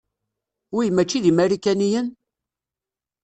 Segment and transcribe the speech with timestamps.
[0.73, 2.07] Wi mačči d imarikaniyen?